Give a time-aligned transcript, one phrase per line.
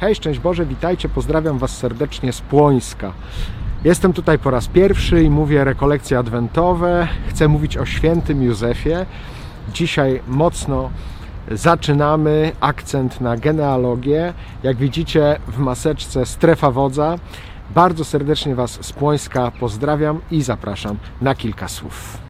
[0.00, 3.12] Hej, szczęść Boże, witajcie, pozdrawiam Was serdecznie z Płońska.
[3.84, 7.08] Jestem tutaj po raz pierwszy i mówię rekolekcje adwentowe.
[7.28, 8.94] Chcę mówić o świętym Józefie.
[9.72, 10.90] Dzisiaj mocno
[11.50, 14.34] zaczynamy akcent na genealogię.
[14.62, 17.18] Jak widzicie w maseczce strefa wodza.
[17.74, 22.29] Bardzo serdecznie Was z Płońska pozdrawiam i zapraszam na kilka słów.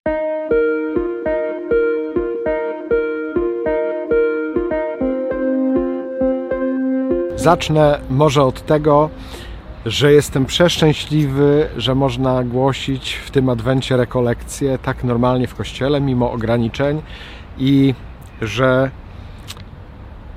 [7.40, 9.10] Zacznę może od tego,
[9.86, 16.32] że jestem przeszczęśliwy, że można głosić w tym adwencie rekolekcje tak normalnie w kościele, mimo
[16.32, 17.02] ograniczeń
[17.58, 17.94] i
[18.42, 18.90] że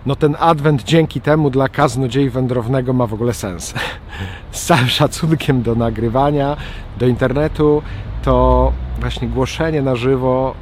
[0.06, 3.74] no ten adwent dzięki temu dla kaznodziei wędrownego ma w ogóle sens.
[4.52, 6.58] Z całym szacunkiem do nagrywania,
[7.00, 7.82] do internetu,
[8.24, 10.56] to właśnie głoszenie na żywo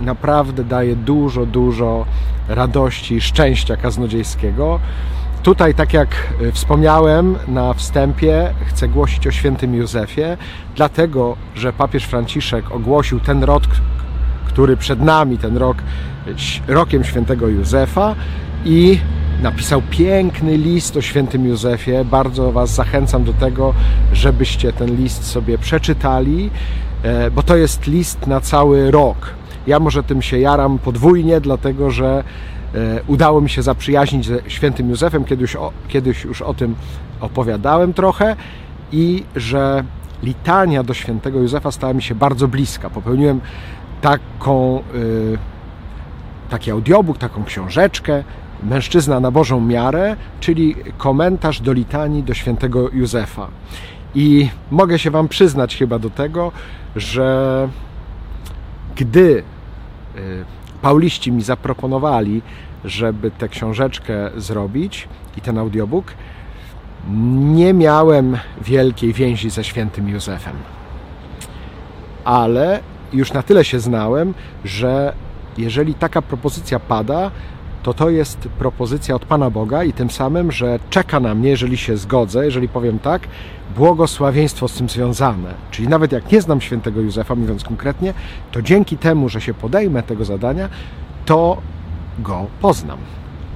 [0.00, 2.06] naprawdę daje dużo, dużo
[2.48, 4.80] radości, szczęścia kaznodziejskiego.
[5.44, 6.08] Tutaj, tak jak
[6.52, 10.36] wspomniałem na wstępie, chcę głosić o świętym Józefie,
[10.76, 13.62] dlatego że papież Franciszek ogłosił ten rok,
[14.46, 15.76] który przed nami, ten rok,
[16.68, 18.14] rokiem świętego Józefa
[18.64, 18.98] i
[19.42, 22.04] napisał piękny list o świętym Józefie.
[22.04, 23.74] Bardzo Was zachęcam do tego,
[24.12, 26.50] żebyście ten list sobie przeczytali,
[27.32, 29.30] bo to jest list na cały rok.
[29.66, 32.24] Ja może tym się jaram podwójnie, dlatego że
[33.06, 36.74] udało mi się zaprzyjaźnić ze świętym Józefem, kiedyś, o, kiedyś już o tym
[37.20, 38.36] opowiadałem trochę
[38.92, 39.84] i że
[40.22, 42.90] litania do świętego Józefa stała mi się bardzo bliska.
[42.90, 43.40] Popełniłem
[44.00, 45.38] taką, y,
[46.50, 48.24] taki audiobook, taką książeczkę
[48.62, 53.48] Mężczyzna na Bożą miarę, czyli komentarz do litanii do świętego Józefa.
[54.14, 56.52] I mogę się Wam przyznać chyba do tego,
[56.96, 57.68] że
[58.96, 59.42] gdy
[60.82, 62.42] Pauliści mi zaproponowali,
[62.84, 66.14] żeby tę książeczkę zrobić i ten audiobook,
[67.54, 70.56] nie miałem wielkiej więzi ze świętym Józefem.
[72.24, 72.80] Ale
[73.12, 75.14] już na tyle się znałem, że
[75.58, 77.30] jeżeli taka propozycja pada,
[77.84, 81.76] to to jest propozycja od Pana Boga i tym samym, że czeka na mnie, jeżeli
[81.76, 83.28] się zgodzę, jeżeli powiem tak,
[83.76, 85.54] błogosławieństwo z tym związane.
[85.70, 88.14] Czyli nawet jak nie znam świętego Józefa, mówiąc konkretnie,
[88.52, 90.68] to dzięki temu, że się podejmę tego zadania,
[91.26, 91.56] to
[92.18, 92.98] go poznam.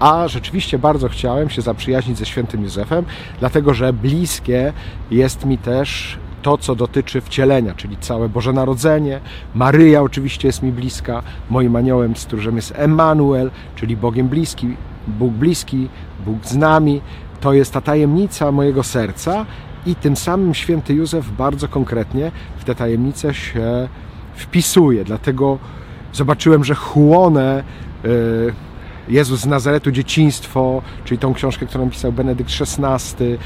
[0.00, 3.04] A rzeczywiście bardzo chciałem się zaprzyjaźnić ze świętym Józefem,
[3.40, 4.72] dlatego że bliskie
[5.10, 9.20] jest mi też to, co dotyczy wcielenia, czyli całe Boże Narodzenie.
[9.54, 14.76] Maryja oczywiście jest mi bliska, moim aniołem stróżem jest Emmanuel, czyli Bogiem bliski,
[15.06, 15.88] Bóg bliski,
[16.26, 17.00] Bóg z nami.
[17.40, 19.46] To jest ta tajemnica mojego serca
[19.86, 23.88] i tym samym święty Józef bardzo konkretnie w tę tajemnicę się
[24.34, 25.04] wpisuje.
[25.04, 25.58] Dlatego
[26.12, 27.64] zobaczyłem, że chłonę
[29.08, 33.38] Jezus z Nazaretu, dzieciństwo, czyli tą książkę, którą napisał Benedykt XVI,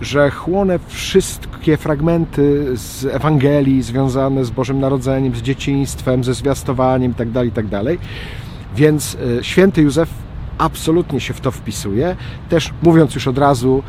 [0.00, 7.32] że chłonę wszystkie fragmenty z Ewangelii związane z Bożym Narodzeniem, z dzieciństwem, ze zwiastowaniem itd.,
[7.32, 7.84] tak itd.
[7.84, 7.98] Tak
[8.76, 10.10] Więc święty Józef
[10.58, 12.16] absolutnie się w to wpisuje.
[12.48, 13.82] Też mówiąc już od razu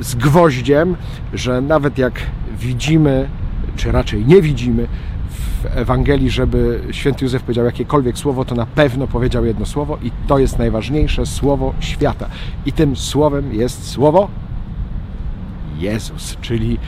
[0.00, 0.96] z gwoździem,
[1.34, 2.20] że nawet jak
[2.58, 3.28] widzimy,
[3.76, 4.86] czy raczej nie widzimy
[5.62, 10.10] w Ewangelii, żeby święty Józef powiedział jakiekolwiek słowo, to na pewno powiedział jedno słowo i
[10.26, 12.28] to jest najważniejsze słowo świata.
[12.66, 14.28] I tym słowem jest słowo
[15.78, 16.78] Jezus, czyli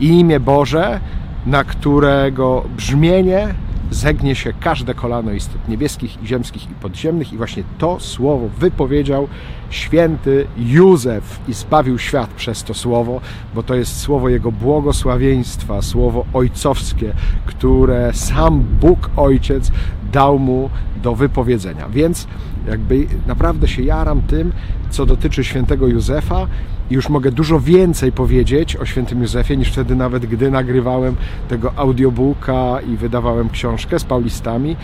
[0.00, 1.00] imię Boże,
[1.46, 3.54] na którego brzmienie
[3.90, 9.28] zegnie się każde kolano istot niebieskich i ziemskich i podziemnych i właśnie to słowo wypowiedział
[9.70, 13.20] święty Józef i zbawił świat przez to słowo,
[13.54, 17.12] bo to jest słowo jego błogosławieństwa, słowo ojcowskie,
[17.46, 19.72] które sam Bóg Ojciec
[20.12, 20.70] dał mu
[21.02, 21.88] do wypowiedzenia.
[21.88, 22.26] Więc
[22.68, 24.52] jakby naprawdę się jaram tym,
[24.90, 26.46] co dotyczy świętego Józefa
[26.90, 31.16] i już mogę dużo więcej powiedzieć o świętym Józefie niż wtedy nawet, gdy nagrywałem
[31.48, 34.76] tego audiobooka i wydawałem książkę z Paulistami.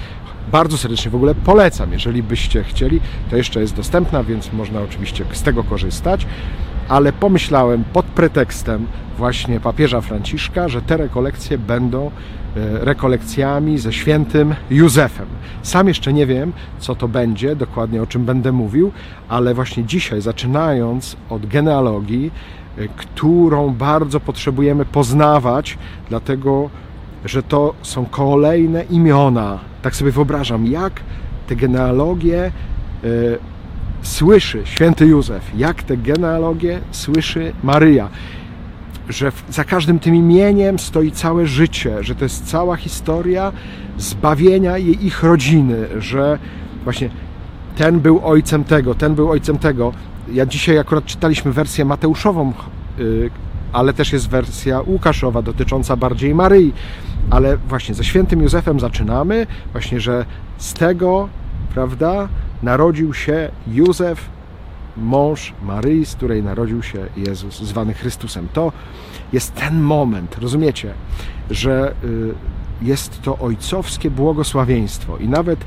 [0.52, 3.00] Bardzo serdecznie w ogóle polecam, jeżeli byście chcieli,
[3.30, 6.26] to jeszcze jest dostępna, więc można oczywiście z tego korzystać
[6.88, 8.86] ale pomyślałem pod pretekstem
[9.18, 12.10] właśnie papieża Franciszka, że te rekolekcje będą e,
[12.84, 15.26] rekolekcjami ze świętym Józefem.
[15.62, 18.92] Sam jeszcze nie wiem, co to będzie, dokładnie o czym będę mówił,
[19.28, 22.30] ale właśnie dzisiaj, zaczynając od genealogii,
[22.78, 25.78] e, którą bardzo potrzebujemy poznawać,
[26.08, 26.70] dlatego
[27.24, 29.58] że to są kolejne imiona.
[29.82, 31.00] Tak sobie wyobrażam, jak
[31.46, 32.50] te genealogie e,
[34.02, 38.08] słyszy święty Józef, jak tę genealogię słyszy Maryja,
[39.08, 43.52] że za każdym tym imieniem stoi całe życie, że to jest cała historia
[43.98, 46.38] zbawienia jej ich rodziny, że
[46.84, 47.10] właśnie
[47.76, 49.92] ten był ojcem tego, ten był ojcem tego
[50.32, 52.52] ja dzisiaj akurat czytaliśmy wersję Mateuszową,
[53.72, 56.72] ale też jest wersja Łukaszowa dotycząca bardziej Maryi.
[57.30, 60.24] Ale właśnie ze świętym Józefem zaczynamy, właśnie, że
[60.58, 61.28] z tego,
[61.74, 62.28] prawda,
[62.62, 64.28] narodził się Józef,
[64.96, 68.48] mąż Maryi, z której narodził się Jezus, zwany Chrystusem.
[68.52, 68.72] To
[69.32, 70.94] jest ten moment, rozumiecie,
[71.50, 72.34] że y,
[72.82, 75.64] jest to ojcowskie błogosławieństwo i nawet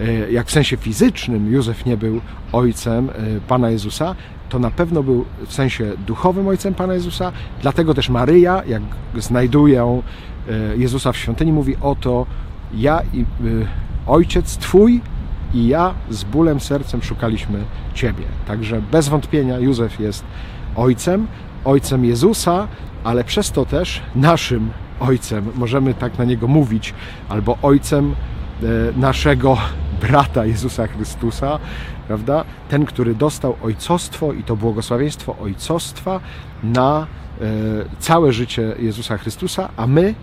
[0.00, 2.20] y, jak w sensie fizycznym Józef nie był
[2.52, 4.14] ojcem y, Pana Jezusa,
[4.48, 7.32] to na pewno był w sensie duchowym ojcem Pana Jezusa,
[7.62, 8.82] dlatego też Maryja, jak
[9.18, 10.02] znajdują
[10.76, 12.26] Jezusa w świątyni, mówi oto
[12.74, 13.24] ja i
[14.06, 15.00] ojciec Twój
[15.54, 17.64] i ja z bólem sercem szukaliśmy
[17.94, 18.24] Ciebie.
[18.46, 20.24] Także bez wątpienia Józef jest
[20.76, 21.26] ojcem,
[21.64, 22.68] ojcem Jezusa,
[23.04, 24.70] ale przez to też naszym
[25.00, 26.94] ojcem, możemy tak na niego mówić,
[27.28, 28.14] albo ojcem
[28.62, 28.66] e,
[28.96, 29.58] naszego
[30.00, 31.58] brata Jezusa Chrystusa,
[32.06, 32.44] prawda?
[32.68, 36.20] Ten, który dostał ojcostwo i to błogosławieństwo ojcostwa
[36.62, 37.06] na
[37.40, 37.44] e,
[37.98, 40.14] całe życie Jezusa Chrystusa, a my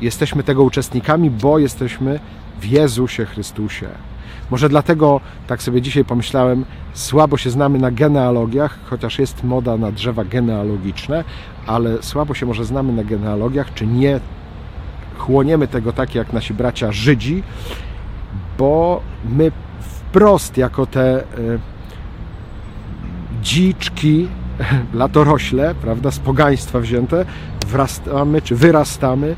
[0.00, 2.20] jesteśmy tego uczestnikami, bo jesteśmy
[2.60, 3.88] w Jezusie Chrystusie.
[4.50, 6.64] Może dlatego, tak sobie dzisiaj pomyślałem,
[6.94, 11.24] słabo się znamy na genealogiach, chociaż jest moda na drzewa genealogiczne,
[11.66, 14.20] ale słabo się może znamy na genealogiach, czy nie
[15.18, 17.42] chłoniemy tego tak jak nasi bracia Żydzi,
[18.58, 21.24] bo my wprost jako te e,
[23.42, 24.28] dziczki,
[24.94, 27.24] latorośle, prawda, z pogaństwa wzięte,
[27.66, 29.36] wrastamy czy wyrastamy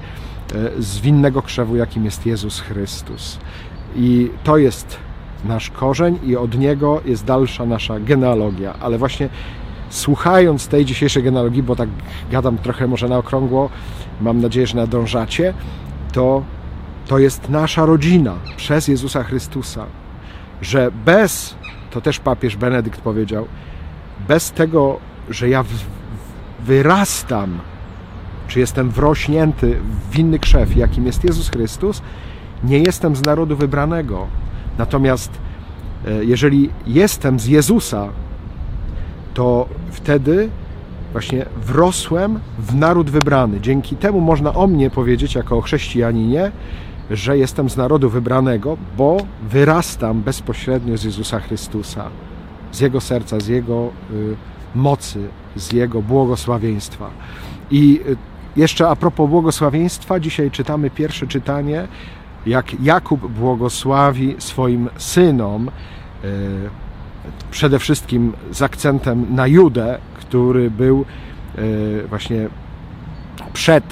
[0.78, 3.38] z winnego krzewu, jakim jest Jezus Chrystus.
[3.96, 4.96] I to jest
[5.44, 8.75] nasz korzeń i od niego jest dalsza nasza genealogia.
[8.81, 9.28] Ale właśnie
[9.90, 11.88] słuchając tej dzisiejszej genealogii, bo tak
[12.31, 13.70] gadam trochę może na okrągło,
[14.20, 15.54] mam nadzieję, że nadążacie,
[16.12, 16.43] to
[17.06, 19.87] to jest nasza rodzina przez Jezusa Chrystusa.
[20.62, 21.54] Że bez,
[21.90, 23.46] to też papież Benedykt powiedział,
[24.28, 24.99] bez tego,
[25.31, 25.64] że ja
[26.60, 27.60] wyrastam,
[28.52, 32.02] czy jestem wrośnięty w winny krzew, jakim jest Jezus Chrystus,
[32.64, 34.26] nie jestem z narodu wybranego.
[34.78, 35.31] Natomiast
[36.06, 38.08] e, jeżeli jestem z Jezusa,
[39.34, 40.49] to wtedy
[41.12, 43.60] właśnie wrosłem w naród wybrany.
[43.60, 46.52] Dzięki temu można o mnie powiedzieć, jako o chrześcijaninie,
[47.10, 49.16] że jestem z narodu wybranego, bo
[49.50, 52.10] wyrastam bezpośrednio z Jezusa Chrystusa,
[52.72, 54.37] z Jego serca, z Jego y,
[54.75, 57.10] mocy, z Jego błogosławieństwa.
[57.70, 61.88] I y, jeszcze a propos błogosławieństwa, dzisiaj czytamy pierwsze czytanie
[62.46, 65.70] jak Jakub błogosławi swoim synom, e,
[67.50, 71.04] przede wszystkim z akcentem na Judę, który był
[71.58, 71.62] e,
[72.08, 72.49] właśnie
[73.52, 73.84] przed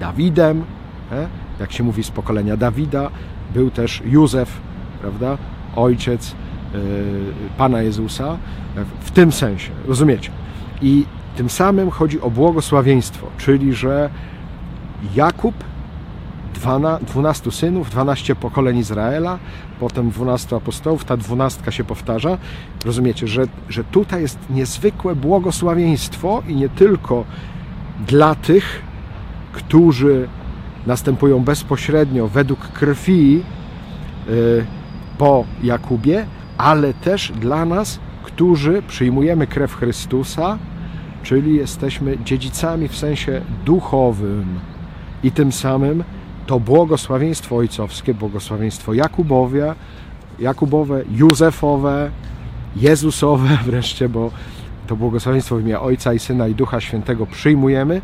[0.00, 0.64] Dawidem,
[1.12, 1.26] e,
[1.60, 3.10] jak się mówi z pokolenia Dawida,
[3.54, 4.60] był też Józef,
[5.00, 5.38] prawda,
[5.76, 6.34] ojciec
[7.58, 8.36] Pana Jezusa,
[9.00, 10.30] w tym sensie, rozumiecie?
[10.82, 11.04] I
[11.36, 14.10] tym samym chodzi o błogosławieństwo, czyli że
[15.14, 15.54] Jakub
[17.06, 19.38] 12 synów, 12 pokoleń Izraela,
[19.80, 22.38] potem 12 apostołów, ta dwunastka się powtarza.
[22.84, 27.24] Rozumiecie, że, że tutaj jest niezwykłe błogosławieństwo i nie tylko
[28.06, 28.82] dla tych,
[29.52, 30.28] którzy
[30.86, 33.42] następują bezpośrednio według krwi
[34.28, 34.66] y,
[35.18, 36.26] po Jakubie,
[36.58, 40.58] ale też dla nas, którzy przyjmujemy krew Chrystusa,
[41.24, 44.60] czyli jesteśmy dziedzicami w sensie duchowym
[45.22, 46.04] i tym samym
[46.46, 49.74] to błogosławieństwo ojcowskie, błogosławieństwo Jakubowie,
[50.38, 52.10] Jakubowe, Józefowe,
[52.76, 54.30] Jezusowe wreszcie, bo
[54.86, 58.02] to błogosławieństwo w imię Ojca i Syna i Ducha Świętego przyjmujemy,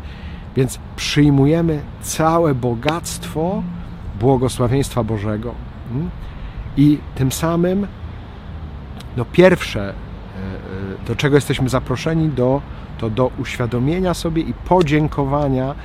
[0.55, 3.63] więc przyjmujemy całe bogactwo
[4.19, 5.53] błogosławieństwa Bożego.
[5.89, 6.09] Hmm?
[6.77, 7.87] I tym samym
[9.17, 9.93] no pierwsze,
[11.07, 12.61] do czego jesteśmy zaproszeni, do,
[12.97, 15.75] to do uświadomienia sobie i podziękowania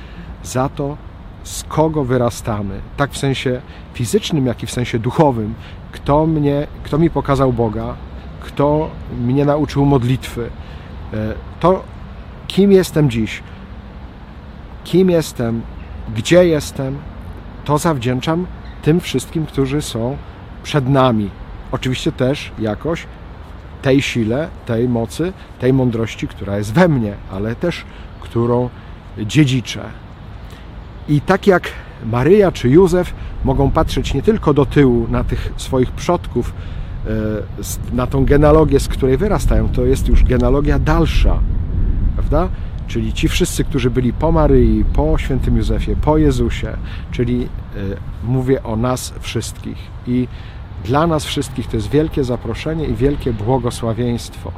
[0.43, 0.97] za to,
[1.43, 3.61] z kogo wyrastamy, tak w sensie
[3.93, 5.53] fizycznym, jak i w sensie duchowym.
[5.91, 7.95] Kto, mnie, kto mi pokazał Boga,
[8.41, 10.49] kto mnie nauczył modlitwy.
[11.13, 11.83] E, to,
[12.47, 13.43] kim jestem dziś,
[14.83, 15.61] kim jestem,
[16.15, 16.97] gdzie jestem,
[17.65, 18.47] to zawdzięczam
[18.81, 20.17] tym wszystkim, którzy są
[20.63, 21.29] przed nami.
[21.71, 23.07] Oczywiście też jakoś
[23.81, 27.85] tej sile, tej mocy, tej mądrości, która jest we mnie, ale też
[28.19, 28.69] którą
[29.17, 29.81] dziedziczę.
[31.09, 31.69] I tak jak
[32.05, 36.53] Maryja czy Józef mogą patrzeć nie tylko do tyłu na tych swoich przodków,
[37.05, 41.39] e, na tą genealogię, z której wyrastają, to jest już genealogia dalsza,
[42.15, 42.49] prawda?
[42.87, 46.77] Czyli ci wszyscy, którzy byli po Maryi, po świętym Józefie, po Jezusie,
[47.11, 47.47] czyli e,
[48.23, 49.77] mówię o nas wszystkich.
[50.07, 50.27] I
[50.85, 54.51] Dla nas wszystkich to jest wielkie zaproszenie i wielkie błogosławieństwo,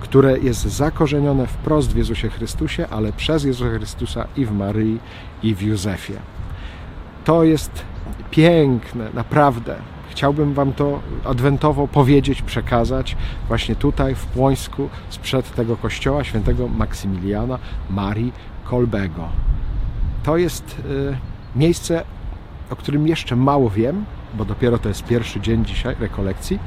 [0.00, 4.98] które jest zakorzenione wprost w Jezusie Chrystusie, ale przez Jezusa Chrystusa i w Maryi,
[5.42, 6.14] i w Józefie.
[7.24, 7.84] To jest
[8.30, 9.76] piękne, naprawdę.
[10.10, 13.16] Chciałbym Wam to adwentowo powiedzieć, przekazać
[13.48, 17.58] właśnie tutaj w Płońsku, sprzed tego kościoła świętego Maksymiliana
[17.90, 18.32] Marii
[18.64, 19.28] Kolbego.
[20.22, 21.16] To jest y,
[21.56, 22.04] miejsce,
[22.70, 26.58] o którym jeszcze mało wiem, bo dopiero to jest pierwszy dzień dzisiaj rekolekcji.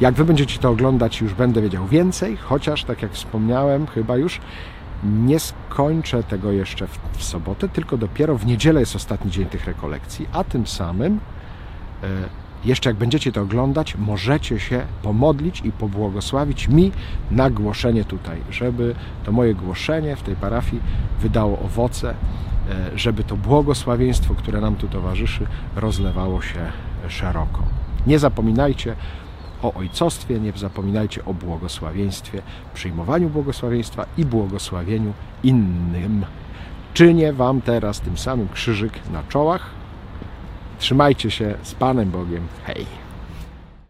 [0.00, 4.40] Jak Wy będziecie to oglądać, już będę wiedział więcej, chociaż, tak jak wspomniałem, chyba już
[5.04, 9.64] nie skończę tego jeszcze w, w sobotę, tylko dopiero w niedzielę jest ostatni dzień tych
[9.64, 11.20] rekolekcji, a tym samym
[12.02, 12.08] e,
[12.64, 16.92] jeszcze jak będziecie to oglądać, możecie się pomodlić i pobłogosławić mi
[17.30, 20.82] na głoszenie tutaj, żeby to moje głoszenie w tej parafii
[21.20, 22.14] wydało owoce,
[22.96, 26.58] żeby to błogosławieństwo, które nam tu towarzyszy, rozlewało się
[27.08, 27.62] szeroko.
[28.06, 28.96] Nie zapominajcie
[29.62, 32.42] o ojcostwie, nie zapominajcie o błogosławieństwie,
[32.74, 36.24] przyjmowaniu błogosławieństwa i błogosławieniu innym.
[36.94, 39.70] Czynię Wam teraz tym samym krzyżyk na czołach.
[40.78, 42.46] Trzymajcie się z Panem Bogiem.
[42.66, 43.03] Hej!